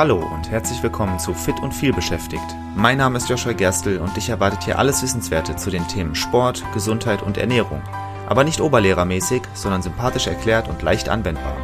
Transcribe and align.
Hallo 0.00 0.16
und 0.16 0.50
herzlich 0.50 0.82
willkommen 0.82 1.18
zu 1.18 1.34
Fit 1.34 1.60
und 1.60 1.74
viel 1.74 1.92
beschäftigt. 1.92 2.56
Mein 2.74 2.96
Name 2.96 3.18
ist 3.18 3.28
Joshua 3.28 3.52
Gerstl 3.52 3.98
und 3.98 4.16
dich 4.16 4.30
erwartet 4.30 4.64
hier 4.64 4.78
alles 4.78 5.02
Wissenswerte 5.02 5.56
zu 5.56 5.68
den 5.68 5.86
Themen 5.88 6.14
Sport, 6.14 6.64
Gesundheit 6.72 7.20
und 7.20 7.36
Ernährung. 7.36 7.82
Aber 8.26 8.42
nicht 8.42 8.62
oberlehrermäßig, 8.62 9.42
sondern 9.52 9.82
sympathisch 9.82 10.26
erklärt 10.26 10.68
und 10.68 10.80
leicht 10.80 11.10
anwendbar. 11.10 11.54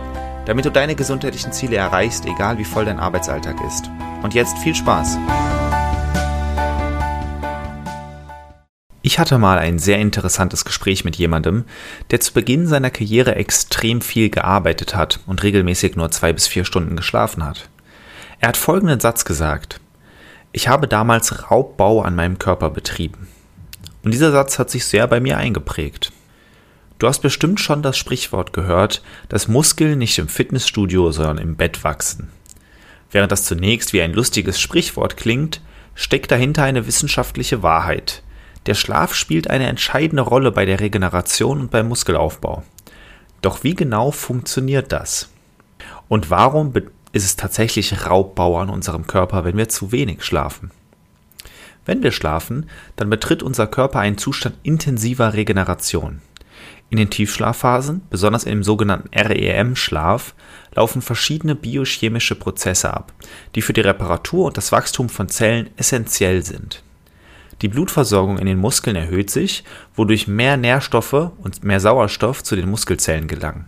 Damit 0.45 0.67
du 0.67 0.71
deine 0.71 0.95
gesundheitlichen 0.95 1.53
Ziele 1.53 1.77
erreichst, 1.77 2.27
egal 2.27 2.59
wie 2.59 2.67
voll 2.67 2.85
dein 2.85 3.01
Arbeitsalltag 3.01 3.57
ist. 3.67 3.91
Und 4.23 4.35
jetzt 4.35 4.59
viel 4.59 4.75
Spaß! 4.75 5.17
Ich 9.01 9.19
hatte 9.19 9.39
mal 9.39 9.59
ein 9.59 9.79
sehr 9.79 9.97
interessantes 9.97 10.67
Gespräch 10.67 11.07
mit 11.07 11.17
jemandem, 11.17 11.65
der 12.11 12.21
zu 12.21 12.35
Beginn 12.35 12.67
seiner 12.67 12.91
Karriere 12.91 13.35
extrem 13.37 14.03
viel 14.03 14.29
gearbeitet 14.29 14.95
hat 14.95 15.21
und 15.27 15.43
regelmäßig 15.43 15.97
nur 15.97 16.11
zwei 16.11 16.35
bis 16.35 16.47
vier 16.47 16.67
Stunden 16.67 16.97
geschlafen 16.97 17.43
hat. 17.43 17.71
Er 18.39 18.49
hat 18.49 18.57
folgenden 18.57 19.01
Satz 19.01 19.25
gesagt. 19.25 19.81
Ich 20.53 20.69
habe 20.69 20.89
damals 20.89 21.51
Raubbau 21.51 22.03
an 22.03 22.15
meinem 22.15 22.39
Körper 22.39 22.71
betrieben. 22.71 23.29
Und 24.03 24.13
dieser 24.13 24.31
Satz 24.31 24.59
hat 24.59 24.71
sich 24.71 24.85
sehr 24.85 25.07
bei 25.07 25.21
mir 25.21 25.37
eingeprägt. 25.37 26.13
Du 26.99 27.07
hast 27.07 27.21
bestimmt 27.21 27.61
schon 27.61 27.83
das 27.83 27.99
Sprichwort 27.99 28.53
gehört, 28.53 29.03
dass 29.29 29.49
Muskeln 29.49 29.99
nicht 29.99 30.19
im 30.19 30.29
Fitnessstudio, 30.29 31.11
sondern 31.13 31.39
im 31.39 31.57
Bett 31.57 31.85
wachsen. 31.85 32.31
Während 33.11 33.33
das 33.33 33.45
zunächst 33.45 33.93
wie 33.93 34.01
ein 34.01 34.13
lustiges 34.13 34.61
Sprichwort 34.61 35.17
klingt, 35.17 35.61
steckt 35.95 36.31
dahinter 36.31 36.63
eine 36.63 36.87
wissenschaftliche 36.87 37.63
Wahrheit. 37.63 38.23
Der 38.67 38.75
Schlaf 38.75 39.15
spielt 39.15 39.49
eine 39.51 39.67
entscheidende 39.67 40.23
Rolle 40.23 40.53
bei 40.53 40.65
der 40.65 40.81
Regeneration 40.81 41.61
und 41.61 41.71
beim 41.71 41.89
Muskelaufbau. 41.89 42.63
Doch 43.43 43.63
wie 43.63 43.75
genau 43.75 44.11
funktioniert 44.11 44.93
das? 44.93 45.29
Und 46.09 46.31
warum 46.31 46.73
ist 47.17 47.25
es 47.25 47.37
tatsächlich 47.37 48.07
Raubbau 48.07 48.59
an 48.59 48.69
unserem 48.69 49.07
Körper, 49.07 49.45
wenn 49.45 49.57
wir 49.57 49.69
zu 49.69 49.91
wenig 49.91 50.23
schlafen. 50.23 50.71
Wenn 51.85 52.03
wir 52.03 52.13
schlafen, 52.13 52.69
dann 52.97 53.09
betritt 53.09 53.43
unser 53.43 53.67
Körper 53.67 54.01
einen 54.01 54.19
Zustand 54.19 54.57
intensiver 54.63 55.35
Regeneration. 55.35 56.21
In 56.91 56.99
den 56.99 57.11
Tiefschlafphasen, 57.11 58.03
besonders 58.11 58.45
im 58.45 58.63
sogenannten 58.63 59.09
REM-Schlaf, 59.17 60.35
laufen 60.75 61.03
verschiedene 61.03 61.55
biochemische 61.55 62.35
Prozesse 62.35 62.93
ab, 62.93 63.13
die 63.55 63.63
für 63.63 63.73
die 63.73 63.81
Reparatur 63.81 64.47
und 64.47 64.57
das 64.57 64.71
Wachstum 64.71 65.09
von 65.09 65.29
Zellen 65.29 65.71
essentiell 65.77 66.45
sind. 66.45 66.83
Die 67.63 67.69
Blutversorgung 67.69 68.39
in 68.39 68.47
den 68.47 68.59
Muskeln 68.59 68.95
erhöht 68.95 69.31
sich, 69.31 69.65
wodurch 69.95 70.29
mehr 70.29 70.57
Nährstoffe 70.57 71.31
und 71.39 71.65
mehr 71.65 71.81
Sauerstoff 71.81 72.45
zu 72.45 72.55
den 72.55 72.69
Muskelzellen 72.69 73.27
gelangen. 73.27 73.65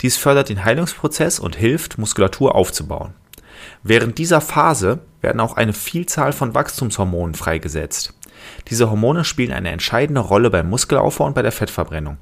Dies 0.00 0.16
fördert 0.16 0.48
den 0.48 0.64
Heilungsprozess 0.64 1.38
und 1.38 1.56
hilft, 1.56 1.98
Muskulatur 1.98 2.54
aufzubauen. 2.54 3.14
Während 3.82 4.18
dieser 4.18 4.40
Phase 4.40 5.00
werden 5.20 5.40
auch 5.40 5.56
eine 5.56 5.72
Vielzahl 5.72 6.32
von 6.32 6.54
Wachstumshormonen 6.54 7.34
freigesetzt. 7.34 8.14
Diese 8.68 8.90
Hormone 8.90 9.24
spielen 9.24 9.52
eine 9.52 9.70
entscheidende 9.70 10.20
Rolle 10.20 10.50
beim 10.50 10.68
Muskelaufbau 10.68 11.26
und 11.26 11.34
bei 11.34 11.42
der 11.42 11.52
Fettverbrennung. 11.52 12.18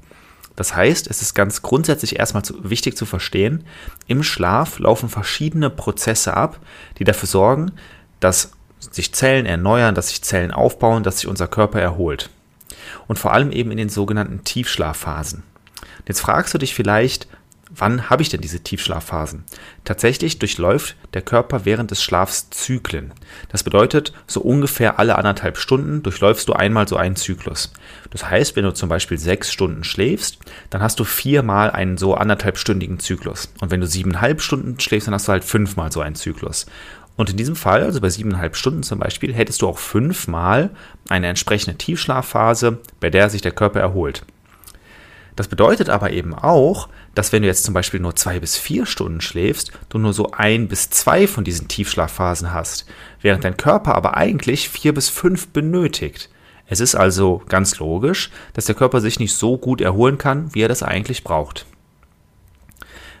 Das 0.55 0.75
heißt, 0.75 1.09
es 1.09 1.21
ist 1.21 1.33
ganz 1.33 1.61
grundsätzlich 1.61 2.19
erstmal 2.19 2.43
zu, 2.43 2.69
wichtig 2.69 2.97
zu 2.97 3.05
verstehen, 3.05 3.63
im 4.07 4.21
Schlaf 4.21 4.79
laufen 4.79 5.09
verschiedene 5.09 5.69
Prozesse 5.69 6.35
ab, 6.35 6.59
die 6.99 7.03
dafür 7.03 7.27
sorgen, 7.27 7.71
dass 8.19 8.51
sich 8.79 9.13
Zellen 9.13 9.45
erneuern, 9.45 9.95
dass 9.95 10.09
sich 10.09 10.21
Zellen 10.23 10.51
aufbauen, 10.51 11.03
dass 11.03 11.19
sich 11.19 11.27
unser 11.27 11.47
Körper 11.47 11.79
erholt. 11.79 12.29
Und 13.07 13.17
vor 13.17 13.33
allem 13.33 13.51
eben 13.51 13.71
in 13.71 13.77
den 13.77 13.89
sogenannten 13.89 14.43
Tiefschlafphasen. 14.43 15.43
Jetzt 16.07 16.19
fragst 16.19 16.53
du 16.53 16.57
dich 16.57 16.73
vielleicht, 16.73 17.27
Wann 17.73 18.09
habe 18.09 18.21
ich 18.21 18.27
denn 18.27 18.41
diese 18.41 18.59
Tiefschlafphasen? 18.59 19.45
Tatsächlich 19.85 20.39
durchläuft 20.39 20.97
der 21.13 21.21
Körper 21.21 21.63
während 21.63 21.89
des 21.89 22.03
Schlafs 22.03 22.49
Zyklen. 22.49 23.13
Das 23.47 23.63
bedeutet, 23.63 24.11
so 24.27 24.41
ungefähr 24.41 24.99
alle 24.99 25.17
anderthalb 25.17 25.57
Stunden 25.57 26.03
durchläufst 26.03 26.49
du 26.49 26.53
einmal 26.53 26.89
so 26.89 26.97
einen 26.97 27.15
Zyklus. 27.15 27.71
Das 28.09 28.29
heißt, 28.29 28.57
wenn 28.57 28.65
du 28.65 28.73
zum 28.73 28.89
Beispiel 28.89 29.17
sechs 29.17 29.53
Stunden 29.53 29.85
schläfst, 29.85 30.39
dann 30.69 30.81
hast 30.81 30.99
du 30.99 31.05
viermal 31.05 31.71
einen 31.71 31.97
so 31.97 32.13
anderthalbstündigen 32.13 32.99
Zyklus. 32.99 33.53
Und 33.61 33.71
wenn 33.71 33.79
du 33.79 33.87
siebeneinhalb 33.87 34.41
Stunden 34.41 34.77
schläfst, 34.77 35.07
dann 35.07 35.15
hast 35.15 35.29
du 35.29 35.31
halt 35.31 35.45
fünfmal 35.45 35.93
so 35.93 36.01
einen 36.01 36.15
Zyklus. 36.15 36.65
Und 37.15 37.29
in 37.29 37.37
diesem 37.37 37.55
Fall, 37.55 37.83
also 37.83 38.01
bei 38.01 38.09
siebeneinhalb 38.09 38.57
Stunden 38.57 38.83
zum 38.83 38.99
Beispiel, 38.99 39.33
hättest 39.33 39.61
du 39.61 39.67
auch 39.69 39.79
fünfmal 39.79 40.71
eine 41.07 41.27
entsprechende 41.27 41.77
Tiefschlafphase, 41.77 42.79
bei 42.99 43.09
der 43.09 43.29
sich 43.29 43.41
der 43.41 43.51
Körper 43.51 43.79
erholt. 43.79 44.23
Das 45.41 45.47
bedeutet 45.47 45.89
aber 45.89 46.11
eben 46.11 46.35
auch, 46.35 46.87
dass 47.15 47.33
wenn 47.33 47.41
du 47.41 47.47
jetzt 47.47 47.63
zum 47.63 47.73
Beispiel 47.73 47.99
nur 47.99 48.15
zwei 48.15 48.39
bis 48.39 48.59
vier 48.59 48.85
Stunden 48.85 49.21
schläfst, 49.21 49.71
du 49.89 49.97
nur 49.97 50.13
so 50.13 50.29
ein 50.29 50.67
bis 50.67 50.91
zwei 50.91 51.25
von 51.25 51.43
diesen 51.43 51.67
Tiefschlafphasen 51.67 52.53
hast, 52.53 52.85
während 53.21 53.43
dein 53.43 53.57
Körper 53.57 53.95
aber 53.95 54.15
eigentlich 54.15 54.69
vier 54.69 54.93
bis 54.93 55.09
fünf 55.09 55.47
benötigt. 55.47 56.29
Es 56.67 56.79
ist 56.79 56.93
also 56.93 57.41
ganz 57.49 57.79
logisch, 57.79 58.29
dass 58.53 58.65
der 58.65 58.75
Körper 58.75 59.01
sich 59.01 59.19
nicht 59.19 59.33
so 59.33 59.57
gut 59.57 59.81
erholen 59.81 60.19
kann, 60.19 60.53
wie 60.53 60.61
er 60.61 60.67
das 60.67 60.83
eigentlich 60.83 61.23
braucht. 61.23 61.65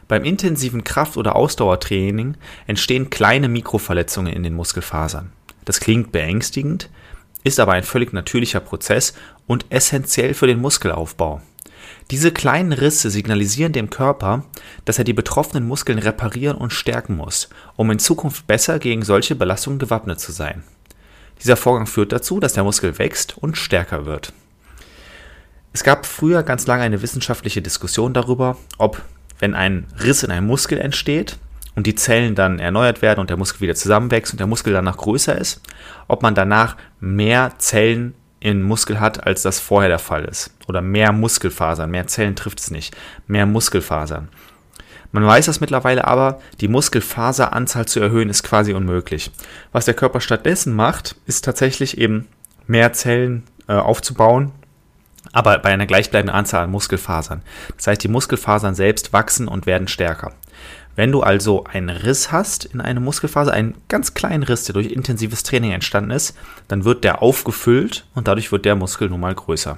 Beim 0.07 0.23
intensiven 0.23 0.83
Kraft- 0.83 1.17
oder 1.17 1.35
Ausdauertraining 1.35 2.35
entstehen 2.67 3.09
kleine 3.09 3.49
Mikroverletzungen 3.49 4.31
in 4.31 4.43
den 4.43 4.53
Muskelfasern. 4.53 5.31
Das 5.65 5.79
klingt 5.79 6.11
beängstigend, 6.11 6.91
ist 7.43 7.59
aber 7.59 7.71
ein 7.71 7.81
völlig 7.81 8.13
natürlicher 8.13 8.59
Prozess 8.59 9.15
und 9.47 9.65
essentiell 9.69 10.35
für 10.35 10.45
den 10.45 10.61
Muskelaufbau. 10.61 11.41
Diese 12.09 12.31
kleinen 12.31 12.73
Risse 12.73 13.09
signalisieren 13.09 13.73
dem 13.73 13.89
Körper, 13.89 14.43
dass 14.85 14.97
er 14.97 15.03
die 15.03 15.13
betroffenen 15.13 15.67
Muskeln 15.67 15.99
reparieren 15.99 16.57
und 16.57 16.73
stärken 16.73 17.15
muss, 17.15 17.49
um 17.75 17.89
in 17.91 17.99
Zukunft 17.99 18.47
besser 18.47 18.79
gegen 18.79 19.03
solche 19.03 19.35
Belastungen 19.35 19.79
gewappnet 19.79 20.19
zu 20.19 20.31
sein. 20.31 20.63
Dieser 21.41 21.57
Vorgang 21.57 21.87
führt 21.87 22.11
dazu, 22.11 22.39
dass 22.39 22.53
der 22.53 22.63
Muskel 22.63 22.99
wächst 22.99 23.37
und 23.37 23.57
stärker 23.57 24.05
wird. 24.05 24.33
Es 25.73 25.83
gab 25.83 26.05
früher 26.05 26.43
ganz 26.43 26.67
lange 26.67 26.83
eine 26.83 27.01
wissenschaftliche 27.01 27.61
Diskussion 27.61 28.13
darüber, 28.13 28.57
ob, 28.77 29.01
wenn 29.39 29.55
ein 29.55 29.87
Riss 30.03 30.23
in 30.23 30.31
einem 30.31 30.47
Muskel 30.47 30.77
entsteht 30.77 31.37
und 31.75 31.87
die 31.87 31.95
Zellen 31.95 32.35
dann 32.35 32.59
erneuert 32.59 33.01
werden 33.01 33.21
und 33.21 33.29
der 33.29 33.37
Muskel 33.37 33.61
wieder 33.61 33.75
zusammenwächst 33.75 34.33
und 34.33 34.39
der 34.39 34.47
Muskel 34.47 34.73
danach 34.73 34.97
größer 34.97 35.37
ist, 35.37 35.61
ob 36.07 36.21
man 36.21 36.35
danach 36.35 36.75
mehr 36.99 37.53
Zellen 37.57 38.13
in 38.41 38.63
Muskel 38.63 38.99
hat, 38.99 39.25
als 39.25 39.43
das 39.43 39.61
vorher 39.61 39.87
der 39.87 39.99
Fall 39.99 40.25
ist. 40.25 40.53
Oder 40.67 40.81
mehr 40.81 41.13
Muskelfasern, 41.13 41.89
mehr 41.89 42.07
Zellen 42.07 42.35
trifft 42.35 42.59
es 42.59 42.71
nicht, 42.71 42.97
mehr 43.27 43.45
Muskelfasern. 43.45 44.27
Man 45.13 45.25
weiß 45.25 45.45
das 45.45 45.61
mittlerweile 45.61 46.05
aber, 46.05 46.41
die 46.59 46.67
Muskelfaseranzahl 46.67 47.85
zu 47.85 47.99
erhöhen 47.99 48.29
ist 48.29 48.43
quasi 48.43 48.73
unmöglich. 48.73 49.31
Was 49.71 49.85
der 49.85 49.93
Körper 49.93 50.21
stattdessen 50.21 50.73
macht, 50.73 51.15
ist 51.25 51.45
tatsächlich 51.45 51.97
eben 51.97 52.27
mehr 52.65 52.93
Zellen 52.93 53.43
äh, 53.67 53.73
aufzubauen, 53.73 54.51
aber 55.33 55.59
bei 55.59 55.69
einer 55.69 55.85
gleichbleibenden 55.85 56.35
Anzahl 56.35 56.63
an 56.63 56.71
Muskelfasern. 56.71 57.43
Das 57.75 57.87
heißt, 57.87 58.03
die 58.03 58.07
Muskelfasern 58.07 58.73
selbst 58.73 59.13
wachsen 59.13 59.47
und 59.47 59.65
werden 59.65 59.87
stärker. 59.87 60.33
Wenn 60.95 61.11
du 61.11 61.21
also 61.21 61.63
einen 61.63 61.89
Riss 61.89 62.31
hast 62.31 62.65
in 62.65 62.81
eine 62.81 62.99
Muskelfaser, 62.99 63.53
einen 63.53 63.75
ganz 63.87 64.13
kleinen 64.13 64.43
Riss, 64.43 64.65
der 64.65 64.73
durch 64.73 64.87
intensives 64.91 65.43
Training 65.43 65.71
entstanden 65.71 66.11
ist, 66.11 66.35
dann 66.67 66.83
wird 66.83 67.03
der 67.03 67.21
aufgefüllt 67.21 68.05
und 68.13 68.27
dadurch 68.27 68.51
wird 68.51 68.65
der 68.65 68.75
Muskel 68.75 69.09
nun 69.09 69.21
mal 69.21 69.33
größer. 69.33 69.77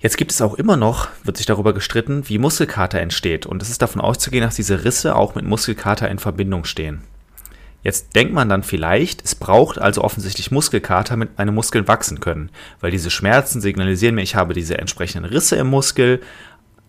Jetzt 0.00 0.16
gibt 0.16 0.32
es 0.32 0.42
auch 0.42 0.54
immer 0.54 0.76
noch, 0.76 1.08
wird 1.22 1.36
sich 1.36 1.46
darüber 1.46 1.72
gestritten, 1.72 2.28
wie 2.28 2.38
Muskelkater 2.38 3.00
entsteht 3.00 3.46
und 3.46 3.62
es 3.62 3.70
ist 3.70 3.82
davon 3.82 4.00
auszugehen, 4.00 4.42
dass 4.42 4.56
diese 4.56 4.84
Risse 4.84 5.14
auch 5.14 5.36
mit 5.36 5.44
Muskelkater 5.44 6.10
in 6.10 6.18
Verbindung 6.18 6.64
stehen. 6.64 7.02
Jetzt 7.84 8.14
denkt 8.14 8.32
man 8.32 8.48
dann 8.48 8.62
vielleicht, 8.62 9.24
es 9.24 9.34
braucht 9.34 9.78
also 9.78 10.02
offensichtlich 10.02 10.50
Muskelkater, 10.50 11.14
damit 11.14 11.38
meine 11.38 11.52
Muskeln 11.52 11.88
wachsen 11.88 12.20
können, 12.20 12.50
weil 12.80 12.92
diese 12.92 13.10
Schmerzen 13.10 13.60
signalisieren 13.60 14.14
mir, 14.14 14.22
ich 14.22 14.36
habe 14.36 14.54
diese 14.54 14.78
entsprechenden 14.78 15.24
Risse 15.24 15.56
im 15.56 15.68
Muskel, 15.68 16.20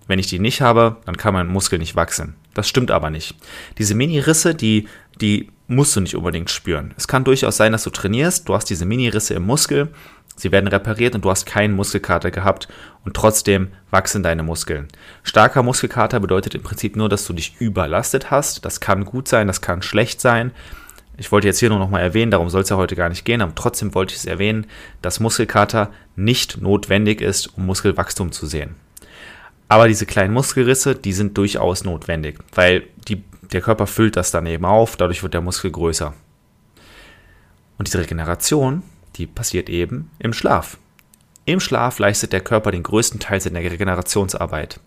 wenn 0.07 0.19
ich 0.19 0.27
die 0.27 0.39
nicht 0.39 0.61
habe, 0.61 0.97
dann 1.05 1.17
kann 1.17 1.33
mein 1.33 1.47
Muskel 1.47 1.79
nicht 1.79 1.95
wachsen. 1.95 2.35
Das 2.53 2.67
stimmt 2.67 2.91
aber 2.91 3.09
nicht. 3.09 3.35
Diese 3.77 3.95
Mini-Risse, 3.95 4.53
die, 4.55 4.87
die 5.21 5.49
musst 5.67 5.95
du 5.95 6.01
nicht 6.01 6.15
unbedingt 6.15 6.49
spüren. 6.49 6.93
Es 6.97 7.07
kann 7.07 7.23
durchaus 7.23 7.57
sein, 7.57 7.71
dass 7.71 7.83
du 7.83 7.89
trainierst, 7.89 8.47
du 8.47 8.53
hast 8.53 8.69
diese 8.69 8.85
Mini-Risse 8.85 9.33
im 9.33 9.45
Muskel, 9.45 9.89
sie 10.35 10.51
werden 10.51 10.67
repariert 10.67 11.15
und 11.15 11.23
du 11.23 11.29
hast 11.29 11.45
keinen 11.45 11.75
Muskelkater 11.75 12.31
gehabt 12.31 12.67
und 13.05 13.15
trotzdem 13.15 13.69
wachsen 13.91 14.23
deine 14.23 14.43
Muskeln. 14.43 14.87
Starker 15.23 15.63
Muskelkater 15.63 16.19
bedeutet 16.19 16.55
im 16.55 16.63
Prinzip 16.63 16.95
nur, 16.95 17.09
dass 17.09 17.25
du 17.25 17.33
dich 17.33 17.55
überlastet 17.59 18.29
hast. 18.31 18.65
Das 18.65 18.79
kann 18.79 19.05
gut 19.05 19.27
sein, 19.27 19.47
das 19.47 19.61
kann 19.61 19.81
schlecht 19.81 20.21
sein. 20.21 20.51
Ich 21.15 21.31
wollte 21.31 21.47
jetzt 21.47 21.59
hier 21.59 21.69
nur 21.69 21.79
noch 21.79 21.91
mal 21.91 21.99
erwähnen, 21.99 22.31
darum 22.31 22.49
soll 22.49 22.61
es 22.61 22.69
ja 22.69 22.77
heute 22.77 22.95
gar 22.95 23.09
nicht 23.09 23.23
gehen, 23.23 23.41
aber 23.41 23.53
trotzdem 23.53 23.93
wollte 23.93 24.13
ich 24.13 24.19
es 24.19 24.25
erwähnen, 24.25 24.65
dass 25.03 25.19
Muskelkater 25.19 25.91
nicht 26.15 26.59
notwendig 26.59 27.21
ist, 27.21 27.55
um 27.55 27.67
Muskelwachstum 27.67 28.31
zu 28.31 28.47
sehen. 28.47 28.75
Aber 29.67 29.87
diese 29.87 30.05
kleinen 30.05 30.33
Muskelrisse, 30.33 30.95
die 30.95 31.13
sind 31.13 31.37
durchaus 31.37 31.83
notwendig, 31.83 32.39
weil 32.53 32.83
die, 33.07 33.23
der 33.51 33.61
Körper 33.61 33.87
füllt 33.87 34.15
das 34.15 34.31
dann 34.31 34.45
eben 34.45 34.65
auf, 34.65 34.97
dadurch 34.97 35.23
wird 35.23 35.33
der 35.33 35.41
Muskel 35.41 35.71
größer. 35.71 36.13
Und 37.77 37.87
diese 37.87 37.99
Regeneration, 37.99 38.83
die 39.15 39.27
passiert 39.27 39.69
eben 39.69 40.11
im 40.19 40.33
Schlaf. 40.33 40.77
Im 41.45 41.59
Schlaf 41.59 41.99
leistet 41.99 42.33
der 42.33 42.41
Körper 42.41 42.71
den 42.71 42.83
größten 42.83 43.19
Teil 43.19 43.41
seiner 43.41 43.59
Regenerationsarbeit. 43.59 44.79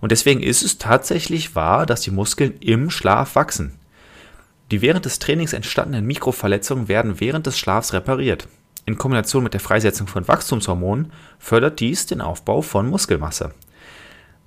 Und 0.00 0.12
deswegen 0.12 0.42
ist 0.42 0.62
es 0.62 0.78
tatsächlich 0.78 1.54
wahr, 1.54 1.86
dass 1.86 2.02
die 2.02 2.10
Muskeln 2.10 2.54
im 2.60 2.90
Schlaf 2.90 3.36
wachsen. 3.36 3.78
Die 4.70 4.82
während 4.82 5.04
des 5.04 5.18
Trainings 5.18 5.52
entstandenen 5.52 6.06
Mikroverletzungen 6.06 6.88
werden 6.88 7.20
während 7.20 7.46
des 7.46 7.58
Schlafs 7.58 7.92
repariert. 7.92 8.48
In 8.86 8.98
Kombination 8.98 9.42
mit 9.42 9.54
der 9.54 9.60
Freisetzung 9.60 10.06
von 10.06 10.28
Wachstumshormonen 10.28 11.12
fördert 11.38 11.80
dies 11.80 12.06
den 12.06 12.20
Aufbau 12.20 12.60
von 12.60 12.88
Muskelmasse. 12.88 13.52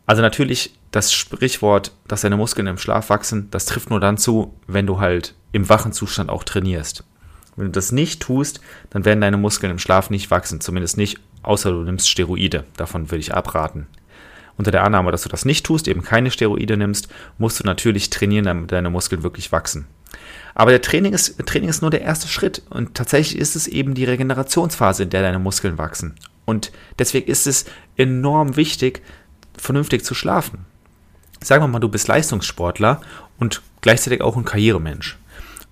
Also 0.07 0.21
natürlich 0.21 0.73
das 0.91 1.13
Sprichwort, 1.13 1.91
dass 2.07 2.21
deine 2.21 2.37
Muskeln 2.37 2.65
im 2.65 2.77
Schlaf 2.77 3.09
wachsen, 3.09 3.49
das 3.51 3.65
trifft 3.65 3.89
nur 3.89 3.99
dann 3.99 4.17
zu, 4.17 4.55
wenn 4.65 4.87
du 4.87 4.99
halt 4.99 5.35
im 5.51 5.69
wachen 5.69 5.91
Zustand 5.91 6.29
auch 6.29 6.45
trainierst. 6.45 7.03
Wenn 7.57 7.65
du 7.65 7.71
das 7.71 7.91
nicht 7.91 8.21
tust, 8.21 8.61
dann 8.89 9.03
werden 9.03 9.19
deine 9.19 9.37
Muskeln 9.37 9.71
im 9.71 9.79
Schlaf 9.79 10.09
nicht 10.09 10.31
wachsen, 10.31 10.61
zumindest 10.61 10.97
nicht, 10.97 11.19
außer 11.43 11.71
du 11.71 11.83
nimmst 11.83 12.09
Steroide. 12.09 12.63
Davon 12.77 13.11
würde 13.11 13.19
ich 13.19 13.33
abraten. 13.33 13.87
Unter 14.55 14.71
der 14.71 14.83
Annahme, 14.83 15.11
dass 15.11 15.23
du 15.23 15.29
das 15.29 15.43
nicht 15.43 15.65
tust, 15.65 15.87
eben 15.87 16.03
keine 16.03 16.31
Steroide 16.31 16.77
nimmst, 16.77 17.09
musst 17.37 17.59
du 17.59 17.63
natürlich 17.65 18.09
trainieren, 18.09 18.45
damit 18.45 18.71
deine 18.71 18.89
Muskeln 18.89 19.23
wirklich 19.23 19.51
wachsen. 19.51 19.87
Aber 20.55 20.71
der 20.71 20.81
Training 20.81 21.13
ist, 21.13 21.37
Training 21.45 21.69
ist 21.69 21.81
nur 21.81 21.91
der 21.91 22.01
erste 22.01 22.27
Schritt 22.27 22.61
und 22.69 22.95
tatsächlich 22.95 23.39
ist 23.39 23.55
es 23.55 23.67
eben 23.67 23.93
die 23.93 24.05
Regenerationsphase, 24.05 25.03
in 25.03 25.09
der 25.09 25.21
deine 25.21 25.37
Muskeln 25.37 25.77
wachsen. 25.77 26.15
Und 26.45 26.71
deswegen 26.97 27.29
ist 27.29 27.45
es 27.45 27.65
enorm 27.97 28.55
wichtig, 28.55 29.01
vernünftig 29.61 30.03
zu 30.03 30.13
schlafen. 30.13 30.65
Sagen 31.43 31.63
wir 31.63 31.67
mal, 31.67 31.79
du 31.79 31.89
bist 31.89 32.07
Leistungssportler 32.07 33.01
und 33.37 33.61
gleichzeitig 33.81 34.21
auch 34.21 34.35
ein 34.35 34.45
Karrieremensch 34.45 35.17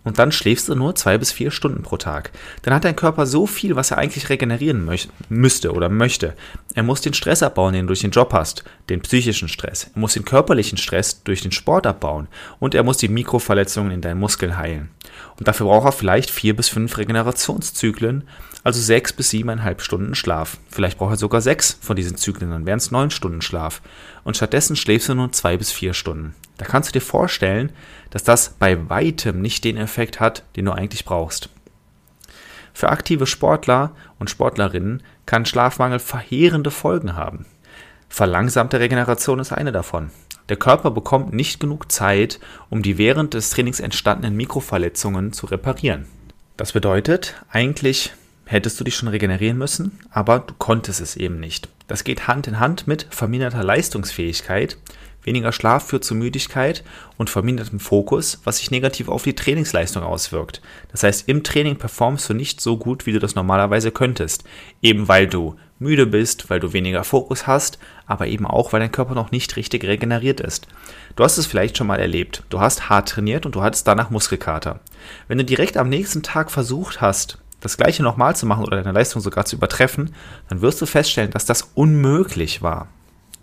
und 0.06 0.20
dann 0.20 0.32
schläfst 0.32 0.70
du 0.70 0.76
nur 0.76 0.96
zwei 0.96 1.18
bis 1.18 1.34
vier 1.34 1.52
Stunden 1.52 1.84
pro 1.84 1.98
Tag. 1.98 2.32
Dann 2.62 2.74
hat 2.74 2.86
dein 2.86 2.96
Körper 2.96 3.26
so 3.26 3.46
viel, 3.46 3.76
was 3.76 3.92
er 3.92 3.98
eigentlich 3.98 4.30
regenerieren 4.30 4.90
müsste 5.28 5.74
oder 5.74 5.90
möchte. 5.90 6.36
Er 6.74 6.84
muss 6.84 7.02
den 7.02 7.14
Stress 7.14 7.44
abbauen, 7.44 7.74
den 7.74 7.82
du 7.82 7.88
durch 7.88 8.02
den 8.02 8.12
Job 8.12 8.32
hast, 8.32 8.64
den 8.90 9.02
psychischen 9.02 9.50
Stress. 9.50 9.90
Er 9.94 10.00
muss 10.00 10.14
den 10.14 10.24
körperlichen 10.24 10.78
Stress 10.78 11.24
durch 11.24 11.42
den 11.42 11.52
Sport 11.52 11.88
abbauen 11.88 12.28
und 12.60 12.76
er 12.76 12.84
muss 12.84 12.98
die 12.98 13.10
Mikroverletzungen 13.10 13.92
in 13.92 14.02
deinen 14.02 14.20
Muskeln 14.20 14.58
heilen. 14.58 14.90
Und 15.38 15.48
dafür 15.48 15.66
braucht 15.66 15.88
er 15.88 15.92
vielleicht 15.92 16.30
vier 16.30 16.56
bis 16.56 16.70
fünf 16.70 16.98
Regenerationszyklen, 16.98 18.24
also 18.64 18.82
sechs 18.82 19.12
bis 19.12 19.32
siebeneinhalb 19.32 19.82
Stunden 19.82 20.16
Schlaf. 20.16 20.58
Vielleicht 20.70 20.98
braucht 20.98 21.14
er 21.14 21.18
sogar 21.18 21.42
sechs 21.42 21.78
von 21.82 21.96
diesen 21.96 22.18
Zyklen, 22.18 22.52
dann 22.52 22.66
wären 22.66 22.78
es 22.78 22.92
neun 22.92 23.12
Stunden 23.12 23.42
Schlaf. 23.42 23.82
Und 24.24 24.38
stattdessen 24.38 24.76
schläfst 24.76 25.10
du 25.10 25.16
nur 25.16 25.32
zwei 25.32 25.58
bis 25.58 25.72
vier 25.72 25.94
Stunden. 25.94 26.36
Da 26.58 26.66
kannst 26.66 26.90
du 26.90 26.94
dir 27.00 27.06
vorstellen, 27.06 27.72
dass 28.10 28.24
das 28.24 28.50
bei 28.50 28.90
weitem 28.90 29.42
nicht 29.42 29.64
den 29.64 29.78
Effekt 29.78 30.20
hat, 30.20 30.44
den 30.56 30.66
du 30.66 30.72
eigentlich 30.72 31.06
brauchst. 31.06 31.50
Für 32.74 32.90
aktive 32.90 33.26
Sportler 33.26 33.92
und 34.20 34.30
Sportlerinnen 34.30 35.02
kann 35.26 35.46
Schlafmangel 35.46 36.00
verheerende 36.00 36.72
Folgen 36.72 37.16
haben. 37.16 37.46
Verlangsamte 38.10 38.80
Regeneration 38.80 39.40
ist 39.40 39.52
eine 39.52 39.72
davon. 39.72 40.12
Der 40.50 40.58
Körper 40.58 40.92
bekommt 40.92 41.34
nicht 41.34 41.60
genug 41.60 41.92
Zeit, 41.92 42.40
um 42.70 42.84
die 42.84 42.98
während 42.98 43.34
des 43.34 43.50
Trainings 43.50 43.80
entstandenen 43.80 44.36
Mikroverletzungen 44.38 45.34
zu 45.34 45.48
reparieren. 45.48 46.06
Das 46.56 46.72
bedeutet, 46.72 47.36
eigentlich 47.50 48.14
hättest 48.46 48.80
du 48.80 48.84
dich 48.84 48.96
schon 48.96 49.10
regenerieren 49.10 49.58
müssen, 49.58 50.00
aber 50.12 50.40
du 50.40 50.54
konntest 50.58 51.02
es 51.02 51.16
eben 51.16 51.40
nicht. 51.40 51.70
Das 51.88 52.04
geht 52.04 52.28
Hand 52.28 52.48
in 52.48 52.60
Hand 52.60 52.88
mit 52.88 53.08
verminderter 53.10 53.64
Leistungsfähigkeit 53.64 54.78
Weniger 55.26 55.52
Schlaf 55.52 55.88
führt 55.88 56.04
zu 56.04 56.14
Müdigkeit 56.14 56.84
und 57.18 57.32
vermindertem 57.32 57.80
Fokus, 57.80 58.42
was 58.44 58.58
sich 58.58 58.70
negativ 58.70 59.10
auf 59.10 59.24
die 59.24 59.34
Trainingsleistung 59.34 60.04
auswirkt. 60.04 60.62
Das 60.92 61.02
heißt, 61.02 61.28
im 61.28 61.44
Training 61.44 61.78
performst 61.78 62.30
du 62.30 62.36
nicht 62.36 62.62
so 62.62 62.78
gut, 62.78 63.08
wie 63.08 63.12
du 63.12 63.18
das 63.18 63.34
normalerweise 63.34 63.90
könntest. 63.90 64.44
Eben 64.84 65.08
weil 65.08 65.26
du 65.26 65.56
müde 65.80 66.06
bist, 66.06 66.52
weil 66.52 66.60
du 66.60 66.74
weniger 66.74 67.04
Fokus 67.04 67.48
hast, 67.48 67.80
aber 68.06 68.28
eben 68.28 68.46
auch, 68.46 68.72
weil 68.72 68.80
dein 68.80 68.92
Körper 68.92 69.16
noch 69.16 69.32
nicht 69.32 69.56
richtig 69.56 69.84
regeneriert 69.84 70.40
ist. 70.40 70.68
Du 71.16 71.24
hast 71.24 71.40
es 71.40 71.48
vielleicht 71.48 71.76
schon 71.76 71.88
mal 71.88 72.00
erlebt. 72.00 72.44
Du 72.50 72.60
hast 72.60 72.90
hart 72.90 73.10
trainiert 73.10 73.48
und 73.48 73.56
du 73.56 73.64
hattest 73.64 73.88
danach 73.88 74.12
Muskelkater. 74.12 74.80
Wenn 75.28 75.40
du 75.40 75.44
direkt 75.44 75.76
am 75.76 75.90
nächsten 75.90 76.22
Tag 76.22 76.52
versucht 76.52 77.02
hast, 77.02 77.40
das 77.66 77.78
gleiche 77.78 78.04
nochmal 78.04 78.36
zu 78.36 78.46
machen 78.46 78.64
oder 78.64 78.78
deine 78.78 78.98
Leistung 78.98 79.22
sogar 79.22 79.46
zu 79.46 79.56
übertreffen, 79.56 80.14
dann 80.50 80.62
wirst 80.62 80.82
du 80.82 80.86
feststellen, 80.86 81.32
dass 81.32 81.46
das 81.46 81.72
unmöglich 81.74 82.62
war. 82.62 82.88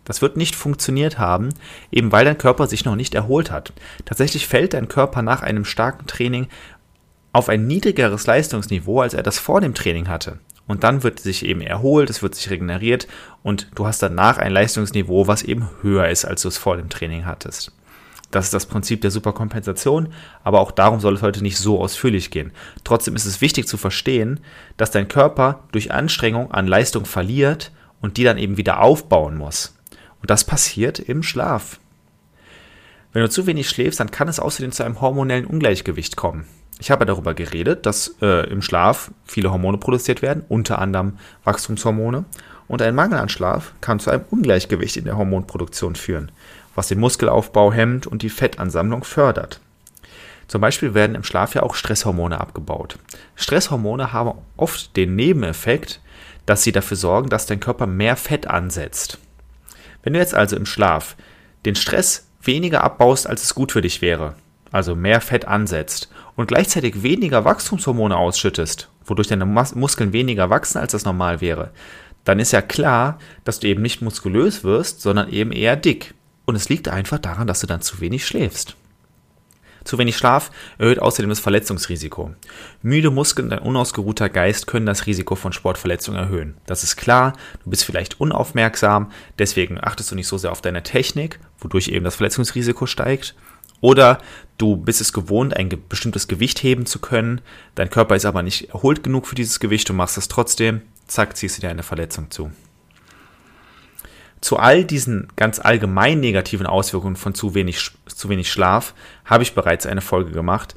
Das 0.05 0.23
wird 0.23 0.37
nicht 0.37 0.55
funktioniert 0.55 1.19
haben, 1.19 1.51
eben 1.91 2.11
weil 2.13 2.25
dein 2.25 2.39
Körper 2.39 2.67
sich 2.67 2.85
noch 2.85 2.97
nicht 2.97 3.15
erholt 3.15 3.51
hat. 3.51 3.73
Tatsächlich 4.05 4.47
fällt 4.47 4.75
dein 4.75 4.89
Körper 4.89 5.23
nach 5.23 5.43
einem 5.43 5.65
starken 5.65 6.07
Training 6.07 6.49
auf 7.33 7.49
ein 7.49 7.67
niedrigeres 7.67 8.27
Leistungsniveau, 8.27 9.01
als 9.01 9.15
er 9.15 9.23
das 9.23 9.39
vor 9.39 9.61
dem 9.61 9.75
Training 9.75 10.09
hatte. 10.09 10.39
Und 10.67 10.85
dann 10.85 11.03
wird 11.03 11.19
sich 11.19 11.45
eben 11.45 11.61
erholt, 11.61 12.09
es 12.09 12.23
wird 12.23 12.35
sich 12.35 12.51
regeneriert 12.51 13.09
und 13.43 13.69
du 13.75 13.87
hast 13.87 14.03
danach 14.03 14.39
ein 14.39 14.53
Leistungsniveau, 14.53 15.27
was 15.27 15.43
eben 15.43 15.69
höher 15.83 16.09
ist, 16.09 16.25
als 16.25 16.43
du 16.43 16.49
es 16.49 16.59
vor 16.59 16.77
dem 16.77 16.89
Training 16.89 17.27
hattest. 17.27 17.73
Das 18.33 18.47
ist 18.47 18.55
das 18.55 18.67
Prinzip 18.67 19.03
der 19.03 19.11
Superkompensation, 19.11 20.09
aber 20.43 20.61
auch 20.61 20.73
darum 20.73 20.99
soll 21.01 21.15
es 21.15 21.23
heute 21.23 21.43
nicht 21.43 21.59
so 21.59 21.81
ausführlich 21.81 22.31
gehen. 22.31 22.51
Trotzdem 22.83 23.15
ist 23.15 23.27
es 23.27 23.41
wichtig 23.41 23.69
zu 23.69 23.77
verstehen, 23.77 24.41
dass 24.77 24.91
dein 24.91 25.07
Körper 25.07 25.65
durch 25.71 25.93
Anstrengung 25.93 26.51
an 26.51 26.67
Leistung 26.67 27.05
verliert 27.05 27.73
und 28.01 28.17
die 28.17 28.25
dann 28.25 28.39
eben 28.39 28.57
wieder 28.57 28.81
aufbauen 28.81 29.37
muss. 29.37 29.79
Und 30.21 30.31
das 30.31 30.45
passiert 30.45 30.99
im 30.99 31.23
Schlaf. 31.23 31.79
Wenn 33.13 33.23
du 33.23 33.29
zu 33.29 33.47
wenig 33.47 33.69
schläfst, 33.69 34.01
dann 34.01 34.11
kann 34.11 34.29
es 34.29 34.41
außerdem 34.41 34.73
zu 34.73 34.83
einem 34.83 35.01
hormonellen 35.03 35.47
Ungleichgewicht 35.47 36.17
kommen. 36.17 36.47
Ich 36.81 36.91
habe 36.91 37.05
darüber 37.05 37.35
geredet, 37.35 37.85
dass 37.85 38.17
äh, 38.23 38.49
im 38.51 38.63
Schlaf 38.63 39.13
viele 39.25 39.53
Hormone 39.53 39.77
produziert 39.77 40.23
werden, 40.23 40.43
unter 40.49 40.79
anderem 40.79 41.19
Wachstumshormone. 41.45 42.25
Und 42.67 42.81
ein 42.81 42.95
Mangel 42.95 43.19
an 43.19 43.29
Schlaf 43.29 43.75
kann 43.83 44.01
zu 44.01 44.11
einem 44.11 44.25
Ungleichgewicht 44.31 44.97
in 44.97 45.05
der 45.05 45.19
Hormonproduktion 45.19 45.95
führen, 45.95 46.33
was 46.75 46.89
den 46.89 47.01
Muskelaufbau 47.01 47.73
hemmt 47.73 48.07
und 48.07 48.23
die 48.23 48.31
Fettansammlung 48.31 49.05
fördert. 49.05 49.61
Zum 50.49 50.61
Beispiel 50.61 50.95
werden 50.95 51.15
im 51.17 51.25
Schlaf 51.25 51.55
ja 51.55 51.63
auch 51.63 51.75
Stresshormone 51.75 52.41
abgebaut. 52.41 52.99
Stresshormone 53.37 54.13
haben 54.13 54.39
oft 54.57 54.97
den 54.97 55.17
Nebeneffekt, 55.17 56.01
dass 56.47 56.63
sie 56.63 56.73
dafür 56.73 56.97
sorgen, 56.97 57.29
dass 57.29 57.47
dein 57.47 57.61
Körper 57.61 57.87
mehr 57.87 58.17
Fett 58.17 58.47
ansetzt. 58.47 59.19
Wenn 60.03 60.13
du 60.13 60.19
jetzt 60.19 60.35
also 60.35 60.57
im 60.57 60.67
Schlaf 60.67 61.17
den 61.65 61.75
Stress 61.75 62.29
weniger 62.43 62.83
abbaust, 62.83 63.27
als 63.27 63.45
es 63.45 63.55
gut 63.55 63.73
für 63.73 63.83
dich 63.83 64.03
wäre, 64.03 64.35
also 64.73 64.97
mehr 64.97 65.21
Fett 65.21 65.47
ansetzt 65.47 66.11
und 66.35 66.49
gleichzeitig 66.49 67.03
weniger 67.03 67.45
Wachstumshormone 67.45 68.17
ausschüttest, 68.17 68.89
wodurch 69.05 69.29
deine 69.29 69.47
Mus 69.47 69.75
Muskeln 69.75 70.13
weniger 70.13 70.51
wachsen, 70.51 70.79
als 70.79 70.93
das 70.93 71.05
normal 71.05 71.41
wäre, 71.41 71.71
dann 72.25 72.39
ist 72.39 72.53
ja 72.53 72.63
klar, 72.63 73.19
dass 73.45 73.61
du 73.61 73.69
eben 73.69 73.83
nicht 73.83 74.03
muskulös 74.03 74.65
wirst, 74.65 75.03
sondern 75.03 75.29
eben 75.31 75.53
eher 75.53 75.77
dick. 75.77 76.15
Und 76.45 76.57
es 76.57 76.69
liegt 76.69 76.89
einfach 76.89 77.19
daran, 77.19 77.47
dass 77.47 77.61
du 77.61 77.67
dann 77.67 77.83
zu 77.83 78.01
wenig 78.01 78.27
schläfst. 78.27 78.77
Zu 79.85 79.99
wenig 79.99 80.17
Schlaf 80.17 80.51
erhöht 80.79 81.01
außerdem 81.01 81.29
das 81.29 81.41
Verletzungsrisiko. 81.41 82.35
Müde 82.83 83.11
Muskeln 83.11 83.49
und 83.49 83.53
ein 83.53 83.67
unausgeruhter 83.67 84.29
Geist 84.29 84.67
können 84.67 84.87
das 84.87 85.07
Risiko 85.07 85.35
von 85.35 85.53
Sportverletzungen 85.53 86.21
erhöhen. 86.21 86.55
Das 86.67 86.85
ist 86.85 86.97
klar, 86.97 87.33
du 87.65 87.71
bist 87.71 87.85
vielleicht 87.85 88.21
unaufmerksam, 88.21 89.11
deswegen 89.39 89.83
achtest 89.83 90.11
du 90.11 90.15
nicht 90.15 90.29
so 90.29 90.39
sehr 90.39 90.53
auf 90.53 90.61
deine 90.61 90.83
Technik, 90.83 91.41
wodurch 91.59 91.89
eben 91.89 92.05
das 92.05 92.17
Verletzungsrisiko 92.17 92.87
steigt. 92.87 93.35
Oder 93.81 94.19
du 94.59 94.77
bist 94.77 95.01
es 95.01 95.13
gewohnt, 95.13 95.57
ein 95.57 95.69
bestimmtes 95.89 96.29
Gewicht 96.29 96.63
heben 96.63 96.87
zu 96.87 97.01
können, 97.01 97.41
dein 97.75 97.91
Körper 97.91 98.15
ist 98.15 98.25
aber 98.25 98.43
nicht 98.43 98.69
erholt 98.69 99.03
genug 99.03 99.27
für 99.27 99.35
dieses 99.35 99.59
Gewicht, 99.59 99.89
du 99.89 99.93
machst 99.93 100.17
es 100.17 100.29
trotzdem, 100.29 100.83
zack, 101.09 101.37
ziehst 101.37 101.57
du 101.57 101.63
dir 101.63 101.71
eine 101.71 101.83
Verletzung 101.83 102.31
zu. 102.31 102.53
Zu 104.43 104.59
all 104.59 104.85
diesen 104.85 105.29
ganz 105.37 105.61
allgemein 105.61 106.19
negativen 106.19 106.67
Auswirkungen 106.67 107.15
von 107.15 107.33
zu 107.33 107.55
wenig, 107.55 107.93
zu 108.07 108.29
wenig 108.29 108.51
Schlaf 108.51 108.93
habe 109.25 109.45
ich 109.45 109.55
bereits 109.55 109.87
eine 109.87 110.01
Folge 110.01 110.33
gemacht, 110.33 110.75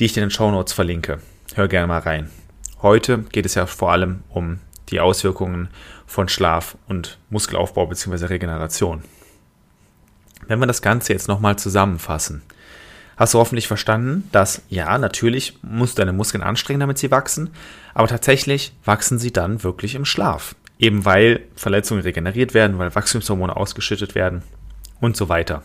die 0.00 0.06
ich 0.06 0.16
in 0.16 0.22
den 0.22 0.30
Show 0.30 0.50
Notes 0.50 0.72
verlinke. 0.72 1.20
Hör 1.54 1.68
gerne 1.68 1.86
mal 1.86 1.98
rein. 1.98 2.30
Heute 2.80 3.18
geht 3.18 3.44
es 3.44 3.54
ja 3.54 3.66
vor 3.66 3.92
allem 3.92 4.24
um 4.30 4.60
die 4.88 4.98
Auswirkungen 4.98 5.68
von 6.06 6.30
Schlaf 6.30 6.78
und 6.88 7.18
Muskelaufbau 7.28 7.86
bzw. 7.86 8.24
Regeneration. 8.26 9.02
Wenn 10.48 10.58
wir 10.58 10.66
das 10.66 10.80
Ganze 10.80 11.12
jetzt 11.12 11.28
nochmal 11.28 11.56
zusammenfassen, 11.56 12.40
hast 13.18 13.34
du 13.34 13.38
hoffentlich 13.38 13.68
verstanden, 13.68 14.26
dass 14.32 14.62
ja, 14.70 14.96
natürlich 14.96 15.58
musst 15.60 15.98
du 15.98 16.00
deine 16.00 16.14
Muskeln 16.14 16.42
anstrengen, 16.42 16.80
damit 16.80 16.96
sie 16.96 17.10
wachsen, 17.10 17.50
aber 17.92 18.08
tatsächlich 18.08 18.72
wachsen 18.86 19.18
sie 19.18 19.32
dann 19.32 19.62
wirklich 19.62 19.94
im 19.94 20.06
Schlaf. 20.06 20.54
Eben 20.82 21.04
weil 21.04 21.42
Verletzungen 21.54 22.02
regeneriert 22.02 22.54
werden, 22.54 22.76
weil 22.76 22.92
Wachstumshormone 22.92 23.56
ausgeschüttet 23.56 24.16
werden 24.16 24.42
und 25.00 25.16
so 25.16 25.28
weiter. 25.28 25.62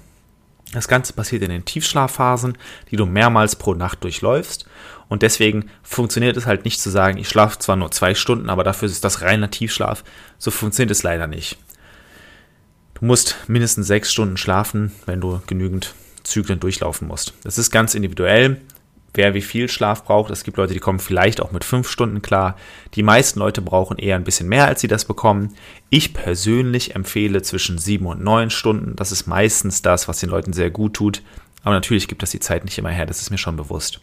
Das 0.74 0.88
Ganze 0.88 1.14
passiert 1.14 1.42
in 1.42 1.50
den 1.50 1.66
Tiefschlafphasen, 1.66 2.56
die 2.92 2.98
du 2.98 3.08
mehrmals 3.08 3.56
pro 3.56 3.74
Nacht 3.74 4.04
durchläufst. 4.04 4.68
Und 5.10 5.24
deswegen 5.24 5.72
funktioniert 5.82 6.38
es 6.38 6.46
halt 6.46 6.66
nicht 6.66 6.80
zu 6.80 6.92
sagen, 6.92 7.18
ich 7.18 7.30
schlafe 7.30 7.58
zwar 7.58 7.78
nur 7.78 7.90
zwei 7.90 8.14
Stunden, 8.14 8.52
aber 8.52 8.64
dafür 8.64 8.88
ist 8.88 9.04
das 9.04 9.24
reiner 9.24 9.50
Tiefschlaf. 9.50 10.04
So 10.38 10.52
funktioniert 10.52 10.92
es 10.92 11.02
leider 11.02 11.26
nicht. 11.26 11.58
Du 12.94 13.06
musst 13.06 13.38
mindestens 13.48 13.88
sechs 13.88 14.12
Stunden 14.12 14.38
schlafen, 14.38 14.92
wenn 15.08 15.20
du 15.20 15.42
genügend 15.48 15.96
Zyklen 16.24 16.60
durchlaufen 16.60 17.08
musst. 17.08 17.34
Das 17.44 17.58
ist 17.58 17.72
ganz 17.72 17.96
individuell 17.96 18.62
wer 19.18 19.34
wie 19.34 19.42
viel 19.42 19.68
Schlaf 19.68 20.04
braucht. 20.04 20.32
Es 20.32 20.44
gibt 20.44 20.58
Leute, 20.58 20.74
die 20.74 20.80
kommen 20.80 21.00
vielleicht 21.00 21.42
auch 21.42 21.52
mit 21.52 21.64
fünf 21.64 21.90
Stunden 21.90 22.22
klar. 22.22 22.56
Die 22.94 23.04
meisten 23.04 23.40
Leute 23.40 23.62
brauchen 23.62 23.98
eher 23.98 24.16
ein 24.16 24.24
bisschen 24.24 24.48
mehr, 24.48 24.68
als 24.68 24.80
sie 24.80 24.88
das 24.88 25.06
bekommen. 25.06 25.56
Ich 25.90 26.14
persönlich 26.14 26.96
empfehle 26.96 27.42
zwischen 27.42 27.78
sieben 27.78 28.06
und 28.06 28.24
neun 28.24 28.50
Stunden. 28.50 28.96
Das 28.96 29.12
ist 29.12 29.28
meistens 29.28 29.82
das, 29.82 30.08
was 30.08 30.20
den 30.20 30.30
Leuten 30.30 30.54
sehr 30.54 30.70
gut 30.70 30.94
tut. 30.94 31.22
Aber 31.64 31.74
natürlich 31.74 32.08
gibt 32.08 32.24
das 32.24 32.32
die 32.32 32.40
Zeit 32.40 32.64
nicht 32.64 32.78
immer 32.78 32.92
her, 32.92 33.06
das 33.06 33.22
ist 33.22 33.32
mir 33.32 33.38
schon 33.38 33.58
bewusst. 33.58 34.00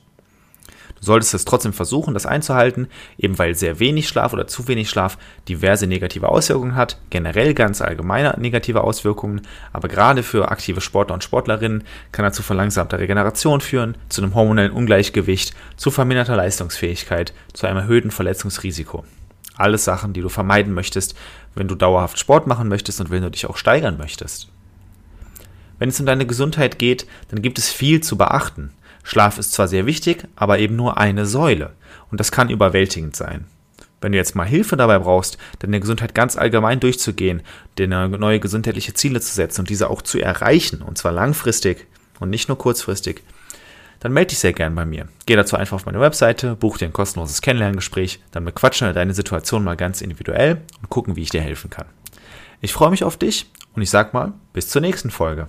Solltest 1.04 1.34
es 1.34 1.44
trotzdem 1.44 1.74
versuchen, 1.74 2.14
das 2.14 2.24
einzuhalten, 2.24 2.88
eben 3.18 3.38
weil 3.38 3.54
sehr 3.54 3.78
wenig 3.78 4.08
Schlaf 4.08 4.32
oder 4.32 4.46
zu 4.46 4.66
wenig 4.68 4.88
Schlaf 4.88 5.18
diverse 5.48 5.86
negative 5.86 6.30
Auswirkungen 6.30 6.76
hat, 6.76 6.98
generell 7.10 7.52
ganz 7.52 7.82
allgemeine 7.82 8.34
negative 8.38 8.82
Auswirkungen, 8.82 9.42
aber 9.74 9.88
gerade 9.88 10.22
für 10.22 10.50
aktive 10.50 10.80
Sportler 10.80 11.12
und 11.12 11.22
Sportlerinnen 11.22 11.84
kann 12.10 12.24
er 12.24 12.32
zu 12.32 12.42
verlangsamter 12.42 12.98
Regeneration 12.98 13.60
führen, 13.60 13.98
zu 14.08 14.22
einem 14.22 14.34
hormonellen 14.34 14.72
Ungleichgewicht, 14.72 15.54
zu 15.76 15.90
verminderter 15.90 16.36
Leistungsfähigkeit, 16.36 17.34
zu 17.52 17.66
einem 17.66 17.80
erhöhten 17.80 18.10
Verletzungsrisiko. 18.10 19.04
Alles 19.56 19.84
Sachen, 19.84 20.14
die 20.14 20.22
du 20.22 20.30
vermeiden 20.30 20.72
möchtest, 20.72 21.14
wenn 21.54 21.68
du 21.68 21.74
dauerhaft 21.74 22.18
Sport 22.18 22.46
machen 22.46 22.68
möchtest 22.68 23.00
und 23.02 23.10
wenn 23.10 23.22
du 23.22 23.30
dich 23.30 23.44
auch 23.46 23.58
steigern 23.58 23.98
möchtest. 23.98 24.48
Wenn 25.78 25.90
es 25.90 26.00
um 26.00 26.06
deine 26.06 26.24
Gesundheit 26.24 26.78
geht, 26.78 27.06
dann 27.28 27.42
gibt 27.42 27.58
es 27.58 27.70
viel 27.70 28.00
zu 28.00 28.16
beachten. 28.16 28.72
Schlaf 29.04 29.38
ist 29.38 29.52
zwar 29.52 29.68
sehr 29.68 29.86
wichtig, 29.86 30.26
aber 30.34 30.58
eben 30.58 30.74
nur 30.74 30.98
eine 30.98 31.26
Säule. 31.26 31.74
Und 32.10 32.18
das 32.18 32.32
kann 32.32 32.50
überwältigend 32.50 33.14
sein. 33.14 33.44
Wenn 34.00 34.12
du 34.12 34.18
jetzt 34.18 34.34
mal 34.34 34.46
Hilfe 34.46 34.76
dabei 34.76 34.98
brauchst, 34.98 35.38
deine 35.60 35.80
Gesundheit 35.80 36.14
ganz 36.14 36.36
allgemein 36.36 36.80
durchzugehen, 36.80 37.42
dir 37.78 37.86
neue 37.86 38.40
gesundheitliche 38.40 38.94
Ziele 38.94 39.20
zu 39.20 39.32
setzen 39.32 39.62
und 39.62 39.70
diese 39.70 39.88
auch 39.88 40.02
zu 40.02 40.18
erreichen, 40.18 40.82
und 40.82 40.98
zwar 40.98 41.12
langfristig 41.12 41.86
und 42.20 42.28
nicht 42.30 42.48
nur 42.48 42.58
kurzfristig, 42.58 43.22
dann 44.00 44.12
melde 44.12 44.28
dich 44.28 44.40
sehr 44.40 44.52
gern 44.52 44.74
bei 44.74 44.84
mir. 44.84 45.08
Geh 45.24 45.36
dazu 45.36 45.56
einfach 45.56 45.76
auf 45.76 45.86
meine 45.86 46.00
Webseite, 46.00 46.54
buch 46.54 46.76
dir 46.76 46.86
ein 46.86 46.92
kostenloses 46.92 47.40
Kennenlerngespräch, 47.40 48.20
dann 48.32 48.44
bequatschen 48.44 48.86
wir 48.86 48.92
deine 48.92 49.14
Situation 49.14 49.64
mal 49.64 49.76
ganz 49.76 50.02
individuell 50.02 50.60
und 50.82 50.90
gucken, 50.90 51.16
wie 51.16 51.22
ich 51.22 51.30
dir 51.30 51.40
helfen 51.40 51.70
kann. 51.70 51.86
Ich 52.60 52.74
freue 52.74 52.90
mich 52.90 53.04
auf 53.04 53.16
dich 53.16 53.50
und 53.74 53.80
ich 53.80 53.88
sag 53.88 54.12
mal, 54.12 54.34
bis 54.52 54.68
zur 54.68 54.82
nächsten 54.82 55.10
Folge. 55.10 55.48